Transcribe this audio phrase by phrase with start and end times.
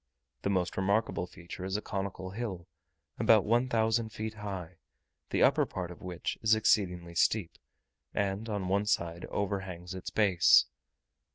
[0.41, 2.67] The most remarkable feature is a conical hill,
[3.19, 4.77] about one thousand feet high,
[5.29, 7.59] the upper part of which is exceedingly steep,
[8.11, 10.65] and on one side overhangs its base.